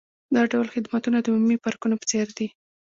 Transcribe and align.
دا 0.35 0.41
ډول 0.51 0.67
خدمتونه 0.75 1.17
د 1.21 1.27
عمومي 1.33 1.57
پارکونو 1.65 1.95
په 2.01 2.05
څیر 2.11 2.27
دي 2.37 2.47